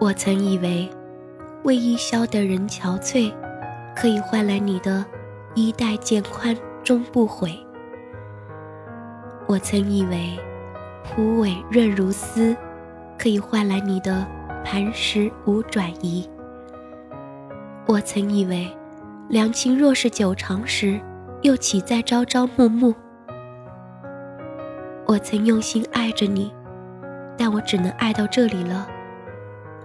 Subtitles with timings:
[0.00, 0.88] 我曾以为，
[1.64, 3.34] 为一宵的人憔悴，
[3.96, 5.04] 可以换来你的
[5.56, 7.58] 衣带渐宽终不悔。
[9.48, 10.38] 我曾以为，
[11.02, 12.56] 蒲苇润如丝，
[13.18, 14.24] 可以换来你的
[14.64, 16.30] 磐石无转移。
[17.84, 18.72] 我曾以为，
[19.28, 21.00] 两情若是久长时，
[21.42, 22.94] 又岂在朝朝暮暮？
[25.06, 26.54] 我曾用心爱着你，
[27.36, 28.88] 但我只能爱到这里了。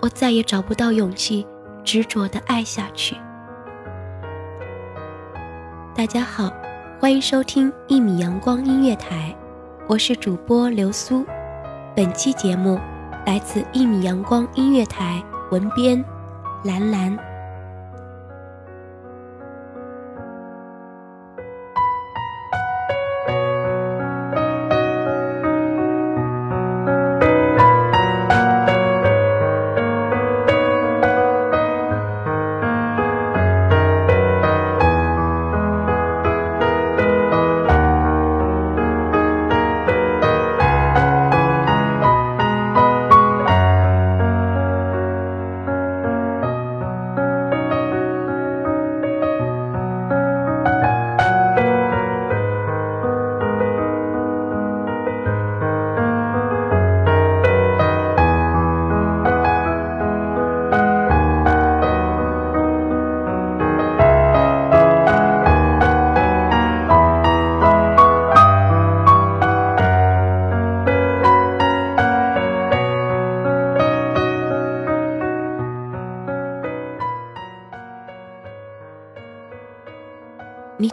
[0.03, 1.47] 我再也找不到勇气
[1.81, 3.15] 执着的爱下去。
[5.95, 6.51] 大家好，
[6.99, 9.33] 欢迎收听一米阳光音乐台，
[9.87, 11.25] 我是主播流苏。
[11.95, 12.77] 本期节目
[13.25, 16.03] 来自一米阳光音乐台，文编
[16.65, 17.17] 兰兰。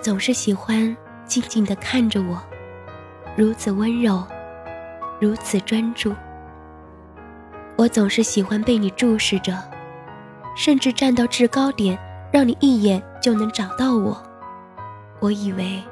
[0.00, 0.96] 总是喜欢
[1.26, 2.40] 静静地看着我，
[3.36, 4.26] 如此温柔，
[5.20, 6.14] 如此专注。
[7.76, 9.52] 我总是喜欢被你注视着，
[10.56, 11.98] 甚至站到制高点，
[12.32, 14.22] 让你一眼就能找到我。
[15.18, 15.82] 我以为，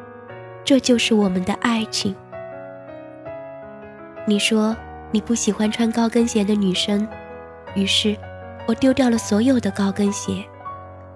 [0.65, 2.17] 这就是我们的爱情。
[4.27, 4.75] 你说
[5.11, 7.07] 你不喜欢穿高跟鞋的女生，
[7.75, 8.17] 于是，
[8.67, 10.43] 我丢掉了所有的高跟鞋，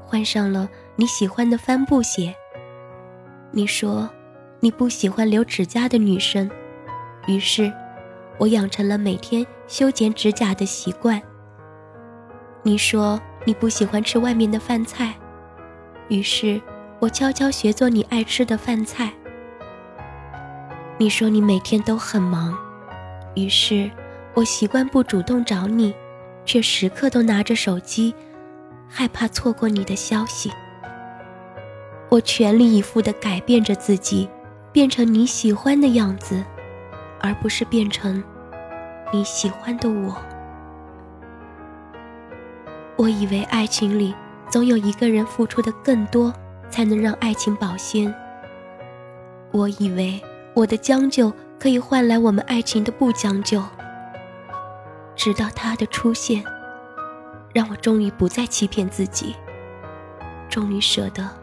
[0.05, 2.35] 换上了你喜欢的帆布鞋。
[3.55, 4.09] 你说，
[4.61, 6.51] 你不喜欢留指甲的女生，
[7.27, 7.71] 于是，
[8.39, 11.21] 我养成了每天修剪指甲的习惯。
[12.63, 15.15] 你说你不喜欢吃外面的饭菜，
[16.09, 16.59] 于是，
[16.99, 19.13] 我悄悄学做你爱吃的饭菜。
[20.97, 22.57] 你说你每天都很忙，
[23.35, 23.91] 于是，
[24.33, 25.95] 我习惯不主动找你，
[26.47, 28.15] 却时刻都拿着手机，
[28.89, 30.51] 害怕错过你的消息。
[32.13, 34.29] 我全力以赴地改变着自己，
[34.71, 36.45] 变成你喜欢的样子，
[37.19, 38.23] 而不是变成
[39.11, 40.15] 你喜欢的我。
[42.97, 44.15] 我以为爱情里
[44.51, 46.31] 总有一个人付出的更多，
[46.69, 48.15] 才能让爱情保鲜。
[49.51, 50.21] 我以为
[50.53, 53.65] 我的将就可以换来我们爱情的不将就。
[55.17, 56.45] 直到他的出现，
[57.55, 59.35] 让我终于不再欺骗自己，
[60.51, 61.42] 终于舍得。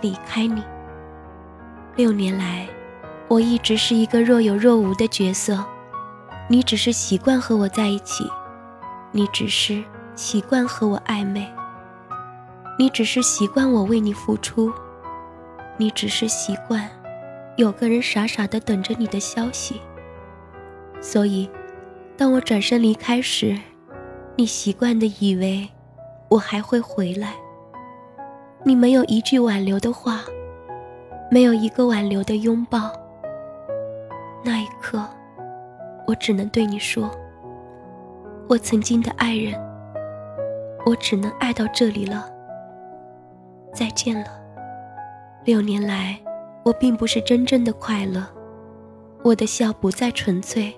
[0.00, 0.62] 离开你，
[1.96, 2.68] 六年来，
[3.26, 5.64] 我一直是一个若有若无的角色。
[6.48, 8.24] 你只是习惯和我在一起，
[9.12, 9.82] 你只是
[10.14, 11.46] 习惯和我暧昧，
[12.78, 14.72] 你只是习惯我为你付出，
[15.76, 16.88] 你只是习惯
[17.56, 19.80] 有个人傻傻的等着你的消息。
[21.00, 21.50] 所以，
[22.16, 23.58] 当我转身离开时，
[24.36, 25.68] 你习惯的以为
[26.30, 27.34] 我还会回来。
[28.64, 30.20] 你没有一句挽留的话，
[31.30, 32.90] 没有一个挽留的拥抱。
[34.44, 35.04] 那一刻，
[36.06, 37.10] 我只能对你说
[38.48, 39.54] ：“我曾经的爱人，
[40.84, 42.28] 我只能爱到这里了。
[43.72, 44.26] 再见了。”
[45.44, 46.18] 六年来，
[46.64, 48.26] 我并不是真正的快乐，
[49.22, 50.74] 我的笑不再纯粹，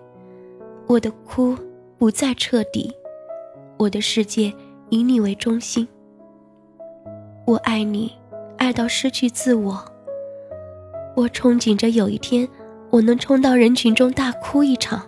[0.86, 1.56] 我的哭
[1.98, 2.94] 不再彻底，
[3.78, 4.52] 我的世界
[4.90, 5.88] 以你为中心。
[7.50, 8.12] 我爱你，
[8.58, 9.84] 爱到失去自我。
[11.16, 12.48] 我憧憬着有一天，
[12.90, 15.02] 我能冲到人群中大哭一场，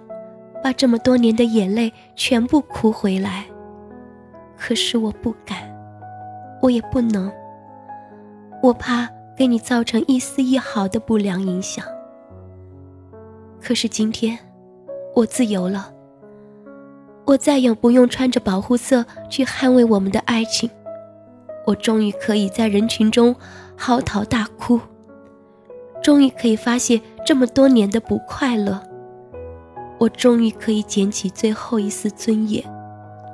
[0.61, 3.44] 把这么多年的眼泪全部哭回来。
[4.59, 5.73] 可是我不敢，
[6.61, 7.33] 我也不能，
[8.61, 9.09] 我怕。
[9.35, 11.83] 给你造成一丝一毫的不良影响。
[13.61, 14.39] 可是今天，
[15.17, 15.91] 我自由了。
[17.25, 20.69] 我再也不用穿着保护色去捍卫我们的爱情。
[21.67, 23.35] 我终于可以在人群中
[23.76, 24.81] 嚎啕大哭，
[26.03, 28.82] 终于可以发泄这么多年的不快乐。
[29.99, 32.64] 我终于可以捡起最后一丝尊严，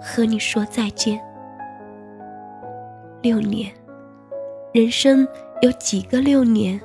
[0.02, 1.20] 和你说再见。
[3.22, 3.72] 六年，
[4.72, 5.26] 人生。
[5.60, 6.80] 有几个六年，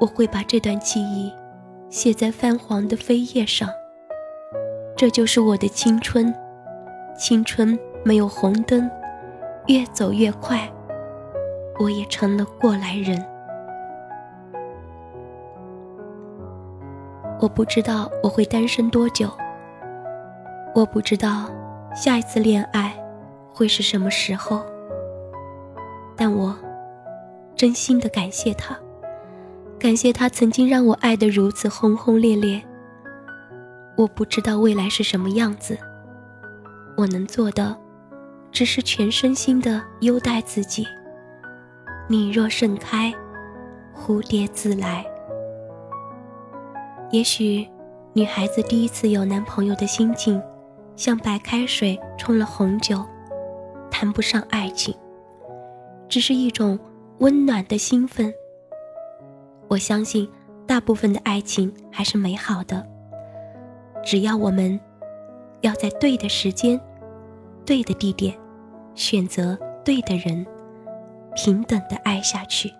[0.00, 1.32] 我会把这段记忆
[1.88, 3.68] 写在泛黄的扉页上。
[4.96, 6.34] 这就是我的青春，
[7.16, 8.90] 青春没有红灯，
[9.68, 10.70] 越走越快，
[11.78, 13.22] 我也成了过来人。
[17.38, 19.30] 我不知道我会单身多久，
[20.74, 21.50] 我不知道
[21.94, 22.92] 下一次恋爱
[23.52, 24.62] 会是什么时候，
[26.16, 26.56] 但我。
[27.54, 28.78] 真心的感谢他，
[29.80, 32.62] 感谢他曾经让我爱得如此轰轰烈烈。
[33.96, 35.76] 我不知道未来是什么样子，
[36.96, 37.76] 我能做的，
[38.50, 40.86] 只是全身心的优待自己。
[42.08, 43.12] 你若盛开，
[43.94, 45.04] 蝴蝶自来。
[47.10, 47.68] 也许，
[48.12, 50.42] 女孩子第一次有男朋友的心境，
[50.96, 53.04] 像白开水冲了红酒，
[53.90, 54.94] 谈不上爱情，
[56.08, 56.78] 只是一种。
[57.20, 58.32] 温暖的兴奋。
[59.66, 60.30] 我相信，
[60.68, 62.86] 大部分的爱情还是美好的。
[64.04, 64.78] 只要我们
[65.62, 66.80] 要在对的时间、
[67.68, 68.34] 对的地点，
[68.94, 69.54] 选择
[69.84, 70.46] 对的人，
[71.36, 72.72] 平等的爱下去。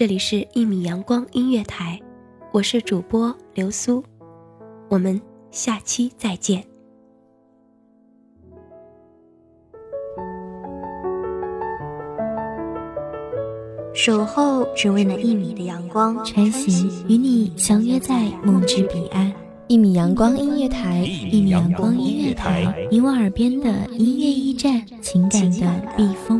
[0.00, 2.00] 这里是一米阳光音乐台，
[2.52, 4.02] 我是主播流苏，
[4.88, 6.64] 我们下期再见。
[13.92, 19.30] 守候只为那一米的阳光，穿行与你相约在梦之彼岸。
[19.68, 26.39] 一米阳光音乐台，一米阳光音乐台，你我耳边的音乐驿站，情感的避风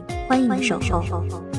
[0.31, 1.50] 欢迎守候。